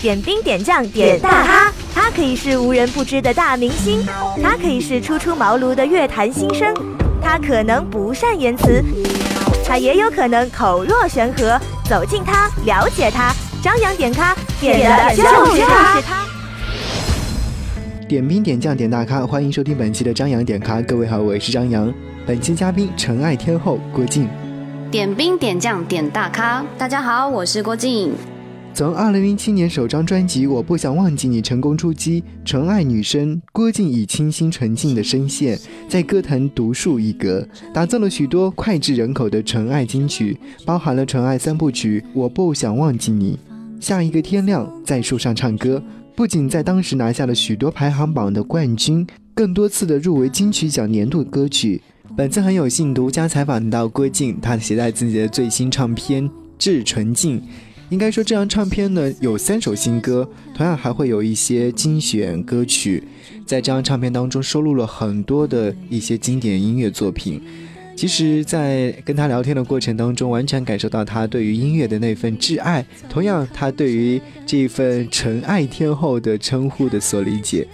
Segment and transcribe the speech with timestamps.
[0.00, 4.06] 点兵点将点大咖，他可以是无人不知的大明星，
[4.40, 6.72] 他可以是初出茅庐的乐坛新生，
[7.20, 8.80] 他可能不善言辞，
[9.66, 11.58] 他也有可能口若悬河。
[11.84, 15.24] 走近他，了解他，张扬点咖，点的就
[15.56, 16.00] 是他。
[18.06, 20.80] 点兵点将点大咖，欢迎收听本期的张扬点咖。
[20.82, 21.92] 各位好，我是张扬。
[22.24, 24.28] 本期嘉宾纯爱天后郭靖。
[24.92, 28.14] 点兵点将点大咖，大家好，我是郭靖。
[28.78, 35.58] 从二零零七年首张专辑《我不想忘记你》成功出击，纯爱女生郭靖以清新纯净的声线
[35.88, 37.44] 在歌坛独树一格，
[37.74, 43.36] 打造了许多脍炙人口的纯爱金曲，包含了纯爱三部曲《我不想忘记你》
[43.84, 45.82] 《下一个天亮》在树上唱歌。
[46.14, 49.04] 不仅在当时拿下了许多排行榜的冠军，
[49.34, 51.82] 更多次的入围金曲奖年度歌曲。
[52.16, 57.40] 本次很有幸独家采访到郭靖，他携带自己的最新唱片《致纯净》。
[57.90, 63.02] 应该说，这张唱片呢有三首新歌，同样还会有一些精选歌曲。
[63.46, 67.40] 在这张唱片当中，收录了很多的一些经典音乐作品。
[67.96, 77.66] 其实，在跟他聊天的过程当中，完全感受到他对于音乐的那份挚爱，同样他对于这份纯爱天后的称呼的所理解。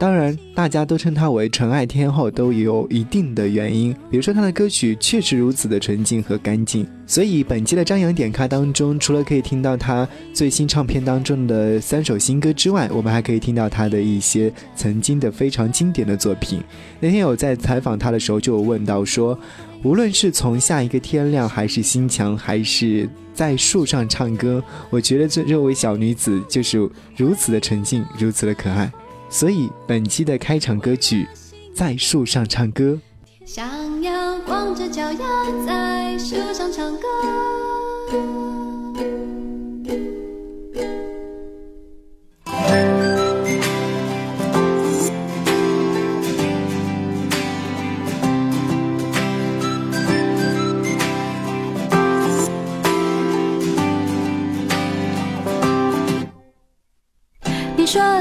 [0.00, 3.94] 当然，大家都称她为纯爱天后，都有一定的原因。
[4.10, 6.88] 比如说，她的歌曲确实如此的纯净和干净。
[7.06, 16.62] 所以，本期的张扬点咖当中，除了可以听到她最新唱片当中的三首新歌之外，我们还可以听到她的一些曾经的非常经典的作品。
[16.98, 19.38] 那天有在采访她的时候，就有问到说，
[19.82, 26.78] 无论是从下一个天亮，还是心墙，还是在树上唱歌，我觉得这这位小女子就是
[27.18, 28.90] 如此的纯净，如此的可爱。
[29.30, 31.26] 所以本期的开场歌曲
[31.74, 32.98] 在树上唱歌。
[33.46, 38.59] 想要光着脚丫在树上唱歌。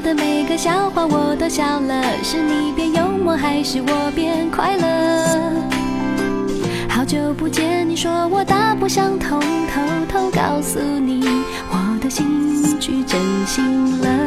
[0.10, 5.54] 的每个笑话我都笑了，是你变幽默还是我变快乐？
[6.90, 9.82] 好久不见，你说我大不相同，偷
[10.12, 11.24] 偷告诉你，
[11.70, 14.19] 我的心去真心了。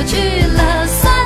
[0.00, 0.16] 过去
[0.46, 1.19] 了。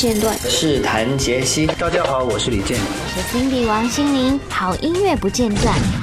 [0.00, 0.34] 间断。
[0.38, 2.78] 是谭杰希，大家好，我是李健。
[2.80, 5.99] 我是 Cindy 王心凌，好音乐不间断。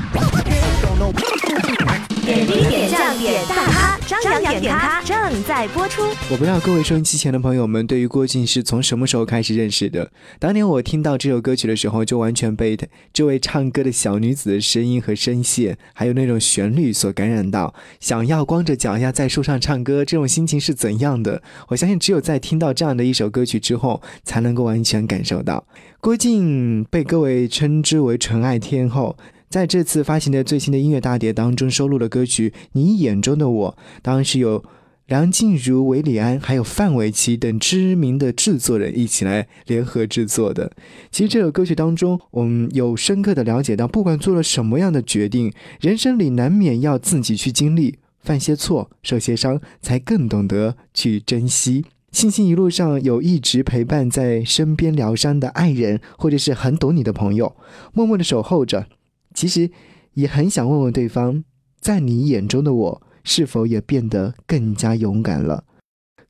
[3.17, 6.03] 点大咖，张扬点咖正在播出。
[6.29, 10.11] 我不知道各位收音机前的朋友们对于郭靖是从什么时候开始认识的？
[10.39, 12.77] 当年我听到这首歌曲的时候，就完全被
[13.11, 21.41] 这位唱歌的小女子的声音和声线，还有那种旋律所感染到，想要光着脚丫在树上唱歌，这种心情是怎样的？
[21.69, 25.65] 我相信只有在听到这样的一首歌曲之后，才能够完全感受到。
[25.99, 29.17] 郭靖被各位称之为纯爱天后。
[29.49, 33.71] 在这次发行的最新的音乐大碟当中，收录的歌曲《你眼中的我》，
[34.01, 34.61] 当然是有
[35.05, 40.73] 梁静茹、韦礼安，还有范玮琪等知名的制作人一起来联合制作的。
[41.11, 51.85] 其实这首歌曲当中，我们有深刻的了解到，不管做了什么样的决定，人生里难免要自己去经历，犯些错，受些伤，才更懂得去珍惜。
[52.11, 57.55] 庆幸一路上有一直陪伴在身边疗伤的爱人，或者是很懂你的朋友，
[57.93, 58.87] 默默的守候着。
[59.37, 59.69] 其实
[60.15, 61.43] 也很想问问对方，
[61.79, 65.63] 在你眼中的我是否也变得更加勇敢了？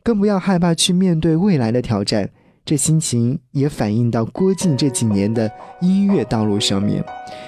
[0.03, 2.29] 更不要害怕去面对未来的挑战。
[2.65, 5.49] 这心情也反映到郭靖这几年的
[5.79, 7.01] 音乐道路上面，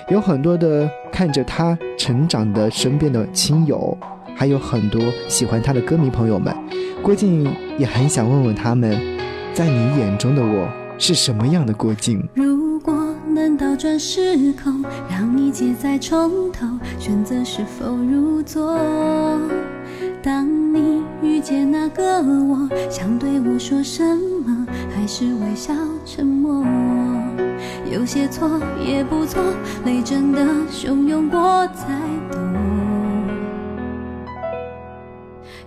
[0.10, 3.98] 有很多的看着他成长的身边的亲友，
[4.34, 6.56] 还有很多喜欢他的歌迷朋友们。
[7.04, 8.98] 郭靖也很想问问他们，
[9.54, 12.26] 在你眼中的我是什么样的郭靖？
[13.60, 16.66] 倒转时空，让一切再从头，
[16.98, 18.80] 选择是否入座。
[20.24, 24.02] 当你遇见那个我，想对我说什
[24.46, 24.66] 么，
[24.96, 25.74] 还是微笑
[26.06, 26.66] 沉默？
[27.92, 28.50] 有些错
[28.82, 29.44] 也不错，
[29.84, 30.42] 泪真的
[30.72, 31.88] 汹涌过才
[32.32, 32.40] 懂。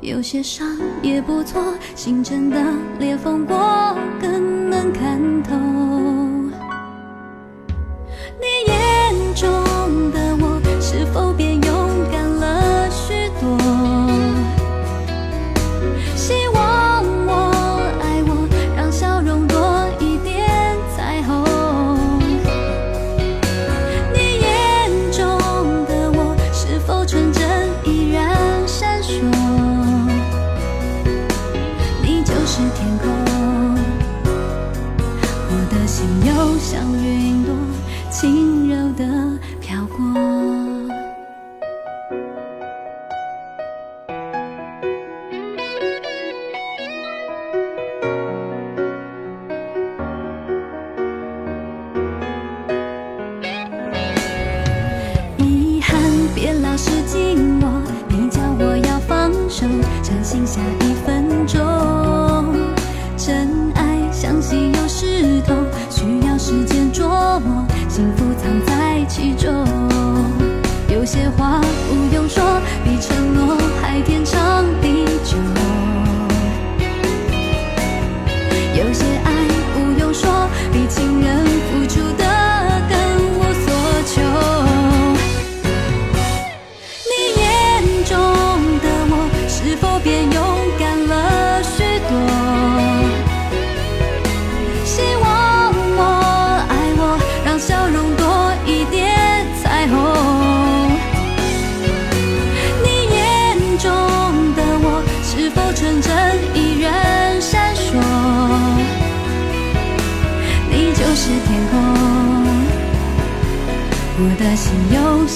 [0.00, 0.66] 有些伤
[1.02, 1.62] 也不错，
[1.94, 2.56] 心真的
[2.98, 6.11] 裂缝过更能看透。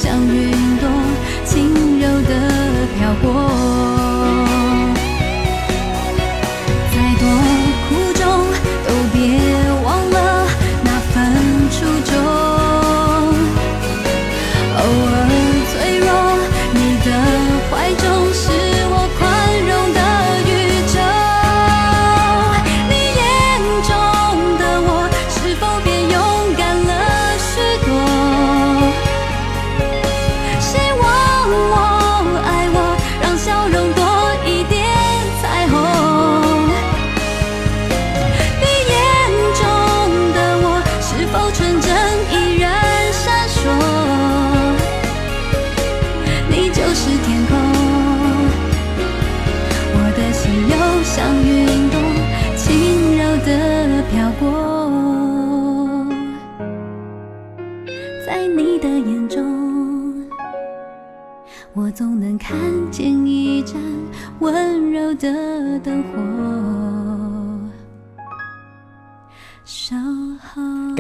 [0.07, 0.89] 像云朵
[1.45, 3.56] 轻柔的飘过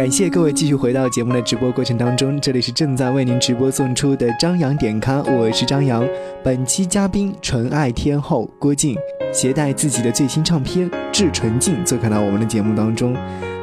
[0.06, 6.08] 感谢各位继续回到节目的直播过程当中，这里是正在为您直播送出的张扬点咖，我是张扬。
[6.44, 8.96] 本期嘉宾纯爱天后郭靖，
[9.32, 13.16] 携带自己的最新唱片《致纯净》做客到我们的节目当中，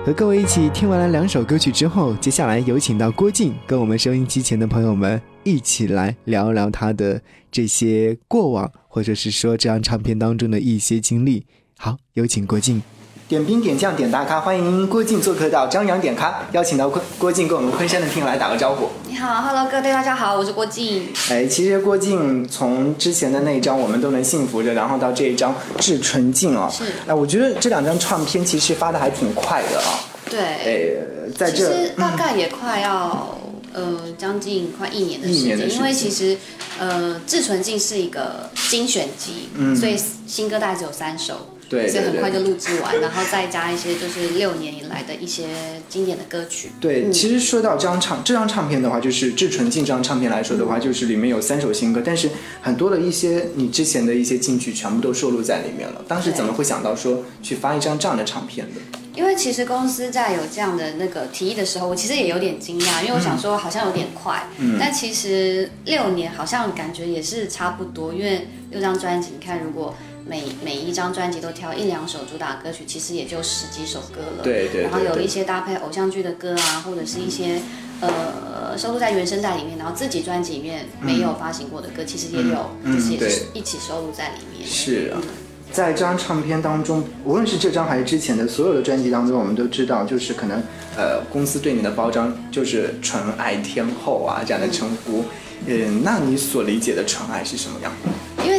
[0.06, 7.22] 和各位一起听完了两首歌曲之后，接下来有请到郭靖跟我们收音机前的朋友们一起来聊聊他的
[7.54, 11.46] 这些过往，或者是说这张唱片当中的一些经历。
[11.78, 12.84] 好，有请郭靖。
[13.30, 18.90] 点兵点将点大咖，欢迎郭靖做客到张扬点咖，邀请到郭郭靖跟我们昆山的听友来打个招呼。
[19.08, 21.08] 你好，Hello，各位大家好，我是郭靖。
[21.30, 30.04] 哎，其实郭靖从之前的那一张《我们都能幸福着》，然后到这一张《至纯净》啊，是哎，我觉得这两张唱片其实发的还挺快的啊。
[30.30, 33.38] 对，哎，在这其这实大概也快要、
[33.72, 36.38] 呃将近快一年的时间，一年的时间因为其实
[36.78, 41.48] 呃《至纯净》是一个精选集，嗯所以新歌大概只有三首。
[41.74, 45.48] 对所以很快就录制完，然后再加一些就是六年以来的一些
[45.90, 46.70] 经典的歌曲。
[46.80, 52.30] 对，嗯其实说到这张唱这张唱片的话，就是《至纯净》这张唱片来说的话，就是里面有三首新歌，但是
[52.62, 56.04] 很多的一些你之前的一些金曲全部都收录在里面了。
[56.08, 58.82] 当时怎么会想到说去发一张这样的唱片的？
[59.16, 69.96] 因为其实公司在有这样的那个提议的时候，我其实也有点惊讶，因为我想说好像有点快，嗯但其实六年好像感觉也是差不多，因为六张专辑，你看如果
[70.28, 74.44] 每每一张专辑都挑一两首主打歌曲，其实也就十几首歌了。
[74.44, 77.62] 对对对然后有一些搭配偶像剧的歌啊，或者是一些
[78.02, 84.68] 呃收录在原声带里面，然后自己专辑里面没有发行过的歌，其实也有，嗯就是也是一起收录在里面。
[84.68, 85.30] 是啊嗯
[85.72, 90.62] 在这张唱片当中，无论是这张还是之前的所有的专辑当中，我们都知道，就是可能
[90.96, 95.26] 呃公司对你的包装就是纯爱天后啊这样的称呼。
[95.66, 98.12] 嗯，那你所理解的纯爱是什么样的？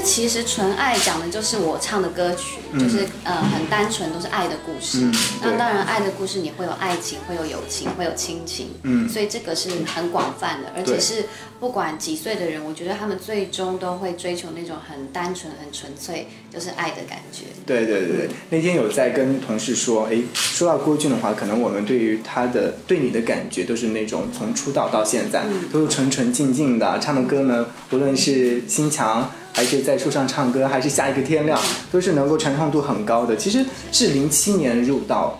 [0.04, 4.98] 其实纯爱讲的就是我唱的歌曲，就是呃很单纯，都是爱的故事。
[5.00, 8.68] 嗯那当然，爱的故事你会有爱情，会有友情，会有亲情。
[8.82, 11.24] 嗯所以这个是很广泛的，而且是
[11.58, 17.44] 不管几岁的人，我觉得他们最终都会追求那种很单纯、很纯粹，就是爱的感觉。
[17.66, 31.58] 对对对对，那天有在跟同事说，哎，说到郭俊的话，可能我们对于他的对你的感觉都是那种从出道到现在、都是纯纯净净的，唱的歌呢，无论是心墙，还是在树上唱歌，还是下一个天亮，
[31.92, 33.36] 都是能够传唱度很高的。
[33.36, 35.38] 其实是零七年入道，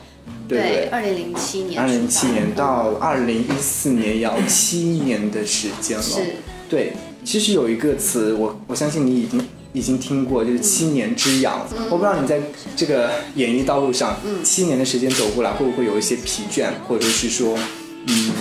[0.49, 0.89] 对？
[0.93, 6.03] 二零零七年二零零七年到二零一四年要七年的时间了。
[6.03, 6.21] 是
[6.71, 6.93] 对，
[7.25, 11.67] 其实有一个词，我我相信你已经已经听过，就是七年之痒。
[11.77, 12.41] 嗯我不知道你在
[12.77, 17.59] 这个演艺道路上，七年的时间走过来，会不会有一些疲倦，或者是说，
[18.07, 18.33] 嗯，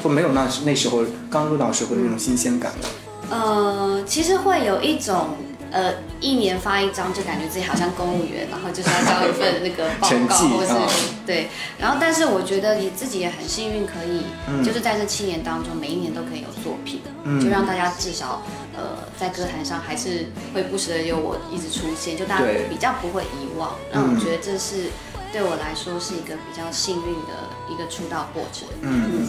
[0.00, 2.88] 或没有那那时候刚入道时候的那种新鲜感呢？
[3.30, 5.36] 呃，其实会有一种
[5.70, 10.88] 呃，一年发一张，就感觉自己好像公务员，然后就是要交一份那个报告， 或是、啊
[11.26, 11.48] 对。
[11.78, 18.42] 然后，但是我觉得你自己也很幸运，可以、嗯就是在这七年当中，每一年都可以有作品，嗯就让大家至少
[18.74, 23.72] 呃在歌坛上还是会不时的有我一直出现，就大家比较不会遗忘。
[23.92, 24.84] 让我觉得这是
[25.30, 27.34] 对我来说是一个比较幸运的
[27.68, 28.66] 一个出道过程。
[28.80, 29.28] 嗯，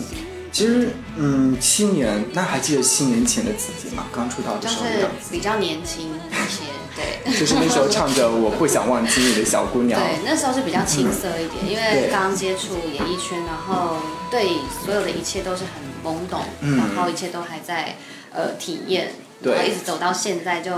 [0.51, 4.05] 其实，嗯，七年，那还记得七年前的自己吗？
[4.13, 6.63] 刚出道的就是时候比较年轻一些，
[6.95, 7.39] 对。
[7.39, 9.99] 就是那时候唱着“我不想忘记你”的小姑娘。
[10.01, 13.97] 对，那时候是比较青涩一点，因为 刚接触演艺圈，然后
[14.31, 14.47] 对
[14.83, 17.95] 所有的一切都是很懵懂，嗯然后一切都还在
[18.31, 19.13] 呃体验，
[19.43, 20.71] 对然后一直走到现在就，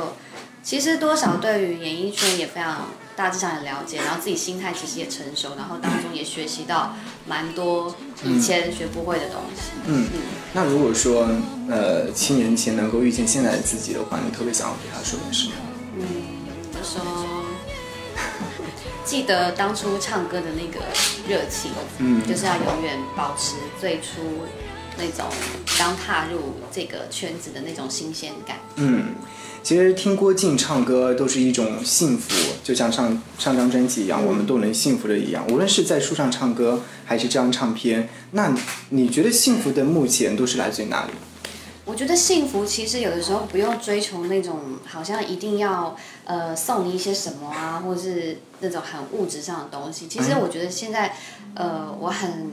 [0.63, 9.71] 其实多少对于演艺圈也非常大致上也了解，然后自己心态其实也成熟，然后当中也学习到蛮多以前学不会的东西。
[9.85, 10.21] 嗯，嗯
[10.53, 11.27] 那如果说，
[11.69, 15.53] 呃，七年前能够遇见现在的自己的话，你特别想要对他说点什么？
[15.97, 16.05] 嗯，
[16.73, 17.43] 就说
[19.03, 20.85] 记得当初唱歌的那个
[21.27, 24.21] 热情，嗯就是要永远保持最初
[24.97, 25.25] 那种
[25.77, 28.57] 刚踏入这个圈子的那种新鲜感。
[28.75, 29.15] 嗯，
[29.63, 35.45] 其实听郭靖唱歌都是一种幸福，就像上上张专辑一样，我们都能幸福的一样。
[35.49, 38.53] 无论是在树上唱歌，还是这张唱片，那
[38.89, 41.11] 你觉得幸福的目前都是来自于哪里？
[41.85, 50.07] 我觉得幸福其实有的时候不用追求那种好像一定要呃送你一些什么啊，或是那种很物质上的东西。
[50.07, 51.13] 其实我觉得现在
[51.55, 52.51] 呃我很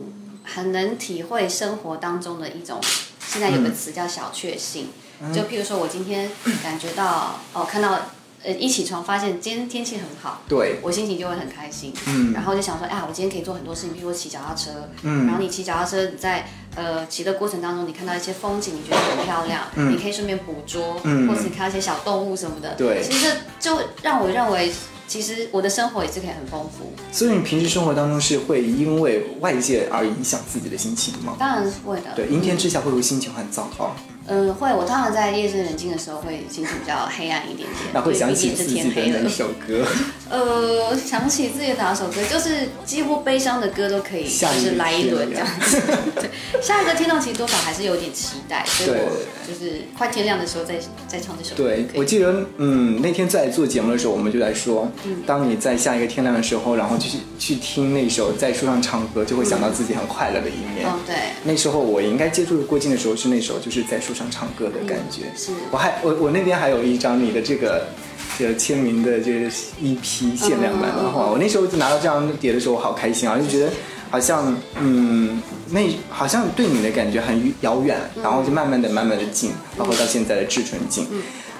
[0.54, 2.80] 很能体会生活当中的一种，
[3.26, 4.88] 现在有个词叫小确幸。
[5.32, 6.30] 就譬如说我今天
[6.62, 7.98] 感觉到哦看到
[8.44, 12.32] 呃一起床发现今天天气很好，对，我心情就会很开心，嗯。
[12.32, 15.26] 然后就想说，啊，我今天可以做很多事情，比如说骑脚踏车，嗯。
[15.26, 19.92] 然后你骑脚踏车，你在呃骑的过程当中，你看到一些风景，你觉得很漂亮，嗯。
[19.92, 21.26] 你可以顺便捕捉，嗯。
[21.26, 23.02] 或是你看到一些小动物什么的，对。
[23.02, 24.72] 其实就让我认为
[25.08, 26.92] 其实我的生活也是可以很丰富。
[27.10, 31.34] 所以你平时生活当中是会因为外界而影响自己的心情吗？
[31.38, 32.12] 当然是会的。
[32.14, 33.96] 对，阴天之下会不会心情很糟糕？
[34.10, 34.17] 嗯，
[34.54, 34.72] 会。
[34.72, 37.70] 我通常在夜深人静的时候会心情比较黑暗一点点。
[37.92, 39.84] 那会想起自己的哪首歌？
[40.30, 45.80] 呃，想起自己的哪首歌，就是几乎悲伤的歌都可以，就是来一轮这样 子。
[46.16, 46.28] 对，
[46.60, 50.74] 下一个天亮其实多少还是有点期待，所以我就是快天亮的时候再
[51.06, 51.64] 再唱这首歌。
[51.64, 54.90] 对，我记得嗯，那天在做节目的时候，我们就在说，
[55.26, 60.86] 当你在下一个天亮的时候，然后去去听那首在树上唱歌，就会想到自己很快乐的一面。
[60.86, 61.16] 哦，对。
[61.44, 65.22] 那时候我应该接触郭靖的时候是那首就是在树上唱歌的感觉。
[65.36, 65.52] 是。
[65.70, 67.86] 我还我我那边还有一张你的这个。
[68.36, 73.36] 这签名的这个一批限量版的话，我那时候就拿到这张碟的时候，我好开心啊！
[73.36, 73.72] 就觉得
[74.10, 81.04] 好像嗯，那好像对你的感觉很遥远，然后就慢慢的、慢慢的近，然后到现在的至纯净。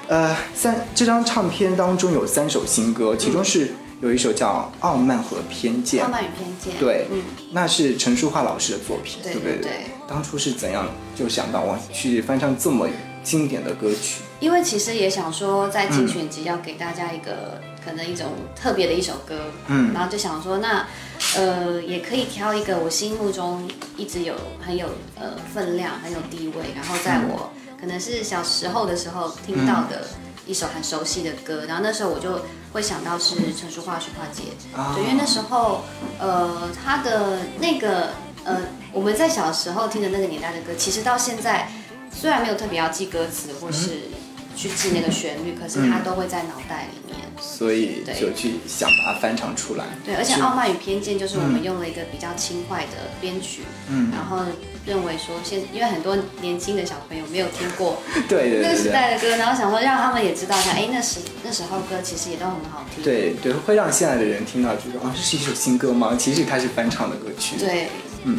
[0.07, 6.01] 呃，三这张唱片当中有三首新歌，其中是有一首叫《傲慢和偏见》。
[6.07, 6.75] 傲慢与偏见。
[6.79, 7.09] 对，
[7.51, 9.59] 那是陈淑桦老师的作品，对不对？
[9.63, 9.71] 对。
[10.09, 12.89] 当初是怎样就想到我去翻唱这么
[13.23, 14.23] 经典的歌曲？
[14.41, 20.87] 因为其实也想说，在精选集要给大家一个可能一种特别的一首歌，嗯，然后就想说，那
[21.37, 24.35] 呃也可以挑一个我心目中一直有
[24.65, 24.87] 很有
[25.17, 30.07] 呃分量、很有地位，然后在我可能是小时候的时候听到的
[30.47, 32.41] 一首很熟悉的歌，然后那时候我就
[32.73, 34.45] 会想到是陈淑桦、徐桦姐，
[34.95, 35.83] 对，因为那时候
[36.19, 38.11] 呃她的那个
[38.45, 38.61] 呃
[38.93, 41.69] 我们在小时候听的那个年代的歌，其实到现在
[42.13, 44.09] 虽然没有特别要记歌词或是。
[44.59, 49.85] 去记那个旋律，可是它都会在脑袋里面，所以就去想把它翻唱出来。
[50.05, 54.39] 对，而且《傲慢与偏见》就是我们用了一个比较轻快的编曲，嗯，然后
[54.85, 63.05] 认为说现因为很多年轻的小朋友没有听过 对那个时代的歌，然后想说让他们也知道一下，哎，那时那时候歌其实也都很好听。
[63.05, 66.17] 对对，会让现在的人听到觉得啊，这是一首新歌吗？
[66.19, 67.55] 其实它是翻唱的歌曲。
[67.61, 67.91] 对，
[68.25, 68.39] 嗯。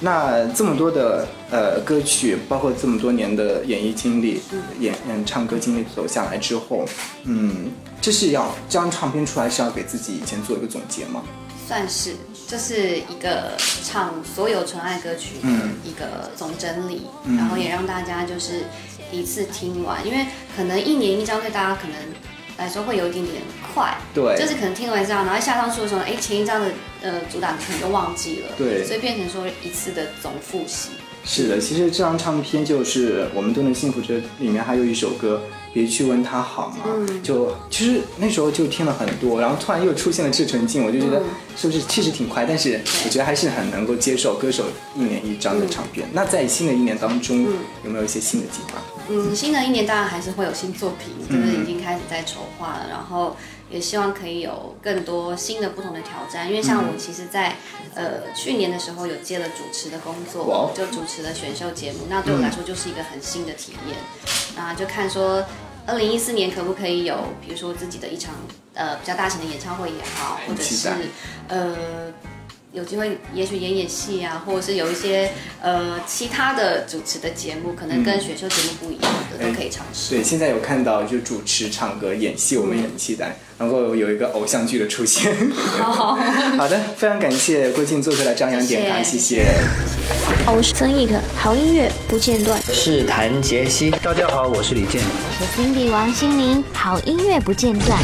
[0.00, 4.40] 那这么多的呃歌曲，包括这么多年的演艺经历、
[4.78, 6.86] 演嗯唱歌经历走下来之后，
[7.24, 11.22] 嗯，这是要这张唱片出来是要给自己以前做一个总结吗？
[11.68, 12.14] 算是，
[12.48, 13.52] 这是一个
[13.84, 15.48] 唱所有纯爱歌曲的
[15.84, 17.02] 一个总整理，
[17.36, 18.64] 然后也让大家就是
[19.12, 21.94] 一次听完，因为可能一年一张对大家可能。
[22.60, 23.42] 来说会有一点点
[23.74, 26.70] 快，对，就是可能听完这张，然后下上书的时候，哎，前一张的
[27.02, 30.90] 呃主打可能就忘记了，对，所以变成说一次的总复习。
[31.24, 35.40] 是的，其实这张唱片就是我们都能幸福着，里面还有一首歌。
[35.72, 36.78] 别去问他好吗？
[36.86, 41.22] 嗯就其实那时候就听了很多，然后突然又出现了《致纯净》，我就觉得
[41.56, 44.64] 是不是确实挺快，但是我觉得还是很能够接受歌手
[44.96, 46.08] 一年一张的唱片。
[46.12, 47.46] 那在新的一年当中，
[47.84, 48.82] 有没有一些新的计划？
[49.10, 53.36] 嗯，新的一年当然还是会有新作品，就是已经开始在筹划了，然后
[53.68, 56.48] 也希望可以有更多新的不同的挑战。
[56.48, 57.56] 因为像我其实，在
[57.94, 63.96] 呃去年的时候有接了主持的工作，就主持了选秀节目，那对我来说就是一个很新的体验。
[64.56, 65.44] 啊，就看说，
[65.86, 68.34] 二零一四年可不可以有，比如说自己的一场
[68.74, 70.88] 呃比较大型的演唱会也好，或者是
[71.48, 72.12] 呃
[72.72, 80.14] 有机会也许演演戏啊，或者是有一些呃其他的主持的节目，可能跟选秀节目不一样的都可以尝试。
[80.14, 85.34] 对，现在有看到就主持、唱歌、演戏，我们也很期待，能够有一个偶像剧的出现。
[85.80, 86.14] 好，
[86.56, 89.46] 好的，非常感谢郭靖做出来张扬点盘，谢谢。
[90.46, 92.56] 我是曾轶可，好音乐不间断。
[92.68, 95.02] 我是谭杰希，大家好，我是李健。
[95.40, 97.98] 我是 Cindy 王心凌，好音乐不间断。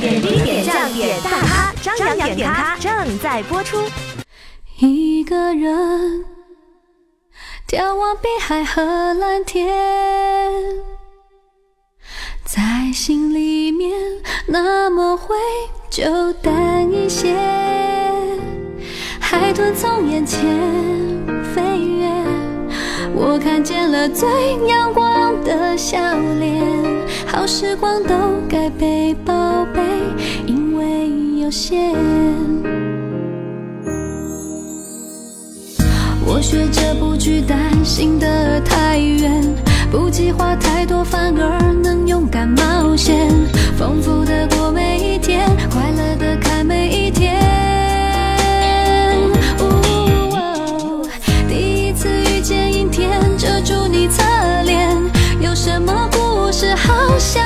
[0.00, 3.78] 点滴点将点大咖，张扬点咖正在播出。
[4.78, 6.24] 一个人
[7.68, 8.82] 眺望碧海和
[9.14, 9.68] 蓝天，
[12.44, 13.92] 在心里面
[14.46, 15.36] 那么灰
[15.90, 17.36] 就淡一些。
[19.20, 20.40] 海豚从眼前
[21.54, 22.08] 飞越，
[23.14, 24.28] 我看见了最
[24.66, 25.98] 阳光的笑
[26.38, 26.64] 脸。
[27.26, 28.14] 好时光都
[28.48, 29.82] 该被宝贝，
[31.48, 31.94] 有限。
[36.26, 39.42] 我学着不去担心的太远，
[39.90, 43.30] 不计划太多，反而能勇敢冒险，
[43.78, 47.38] 丰富的过每一天，快乐的看每一天。
[53.38, 54.22] 遮住你侧
[54.64, 54.96] 脸，
[55.40, 57.42] 有什么故事好想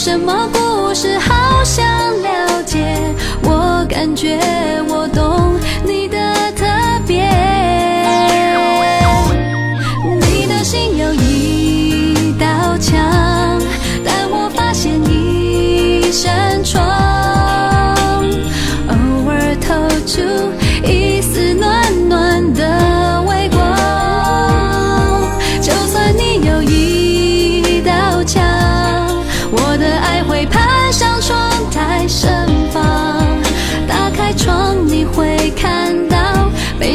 [0.00, 1.18] 什么故事？
[1.18, 1.84] 好想
[2.22, 2.96] 了解，
[3.42, 4.38] 我感觉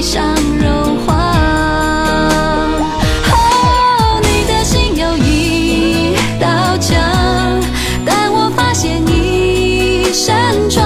[0.04, 0.22] 想
[0.60, 1.14] 融化。
[3.32, 7.00] 哦，你的心有一道墙，
[8.06, 10.86] 但我发现一扇窗，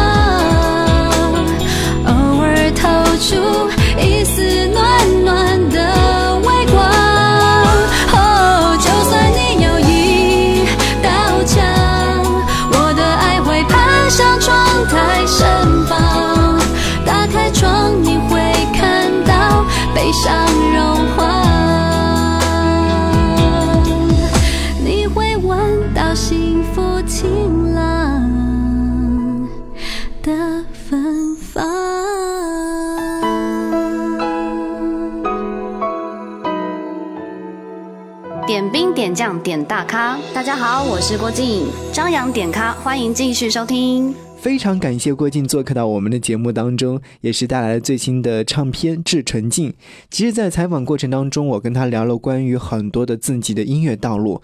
[39.48, 44.14] 点大咖，大家好，我是郭靖，张扬点咖，欢迎继续收听。
[44.36, 49.70] 非常感谢郭靖做客到我们的节目当中，也是带来了最新的唱片《致纯净》。
[50.12, 54.42] 其实，在采访过程当中，我跟他聊了关于很多的自己的音乐道路，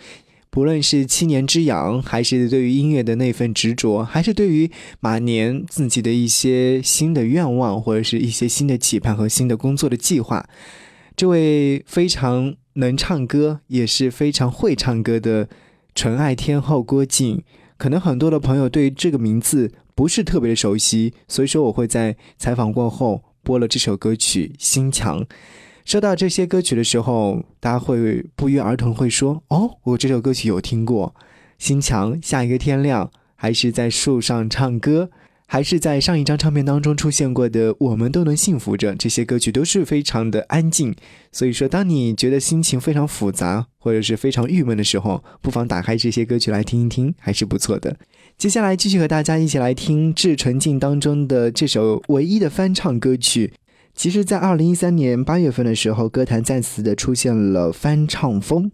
[0.49, 10.47] 不论是七年之痒，还是对于音乐的那份执着，还是对于马年自己的一些新的愿望，或者是一些新的期盼和新的工作的计划。
[11.17, 15.47] 这位非常能唱歌，也是非常会唱歌的
[15.93, 17.43] 纯爱天后郭靖，
[17.77, 25.21] 可能很多的朋友对这个名字不是特别的熟悉，所以说我会在采访过后播了这首歌曲《心墙》。
[25.85, 31.13] 说到这些歌曲的时候，大家会不约而同会说：“哦，我这首歌曲有听过，
[31.57, 35.09] 《心墙》、下一个天亮，还是在树上唱歌。”
[35.45, 40.95] 还是在上一张唱片当中出现过的《我们都能幸福着》，这些歌曲都是非常的安静。
[41.31, 47.95] 所以说，当你觉得心情非常复杂或者是非常郁闷的时候，不妨打开这些歌曲来听一听，还是不错的。
[48.37, 53.53] 接下来继续和大家一起来听《致纯净》当中的这首唯一的翻唱歌曲。
[53.93, 58.71] 其实，在二零一三年八月份的时候，歌坛再次的出现了翻唱风。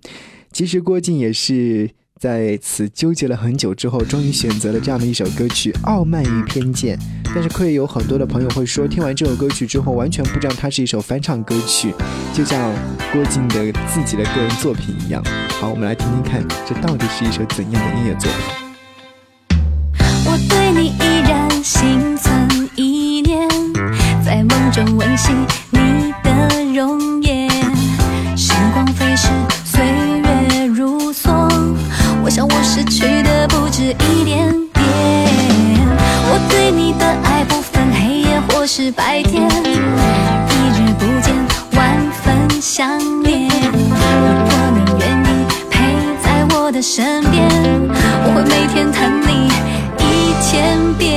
[0.51, 1.89] 其实郭靖也是。
[2.19, 6.97] 在此纠结了很久之后，终于选择了这样的一首歌曲《傲慢与偏见》。
[7.33, 11.93] 但是，可以有很多的朋友会说，听完这首歌曲之后，完全不知道它是一首翻唱歌曲，
[12.33, 12.73] 就像
[13.13, 15.23] 郭靖的自己的个人作品一样。
[15.61, 19.59] 好，我们来听听看，这到底是一首怎样的音乐作品？
[20.25, 23.47] 我对你依然心存意念，
[24.25, 25.31] 在梦中温习
[25.71, 27.18] 你的容
[36.69, 39.47] 对你的爱不分黑夜或是白天，一
[40.77, 41.33] 日不见，
[41.75, 43.49] 万分想念。
[43.49, 45.27] 如果你愿意
[45.71, 45.79] 陪
[46.21, 47.49] 在我的身边，
[48.23, 49.49] 我会每天疼你
[49.97, 50.05] 一
[50.43, 51.08] 千遍。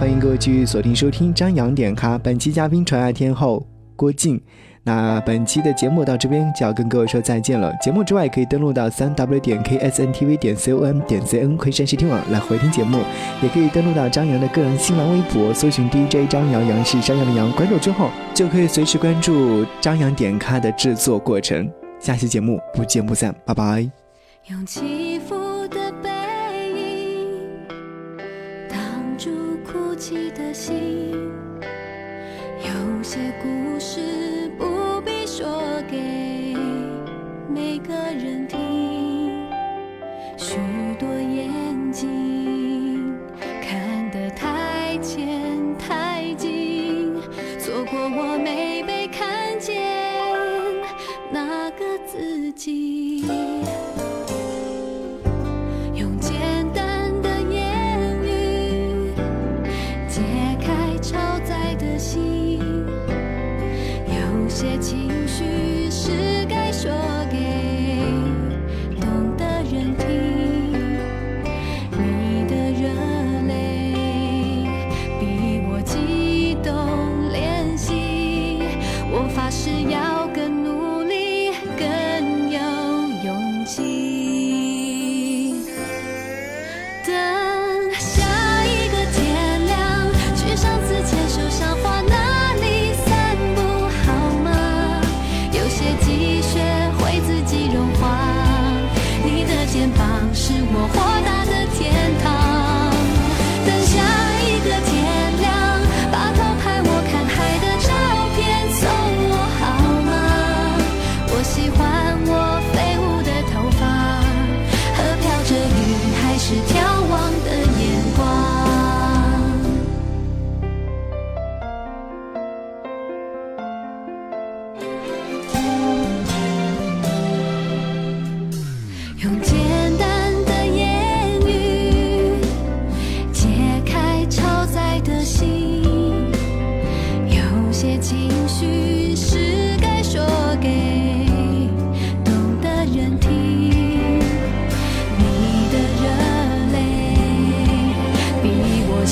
[0.00, 2.16] 欢迎各位继续锁定收听张扬点咖。
[2.16, 3.62] 本期嘉宾纯爱天后
[3.96, 4.40] 郭靖。
[4.82, 7.70] 那本期的节目到这边就要跟各位说再见了。
[7.82, 13.02] 节目之外，可以登录到三 w 点 ksntv 点 com 点 cn 昆山视听网来回听节目，
[13.42, 21.70] 也可以登录到张扬的个人新浪微博，搜寻 DJ 张扬，杨是山羊的羊，关注之后就可以随时关注张扬点咖的制作过程。
[21.98, 23.86] 下期节目不见不散，拜拜。
[24.46, 25.19] 用起
[30.00, 31.12] 起的心，
[32.64, 33.69] 有些孤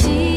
[0.02, 0.27] 记。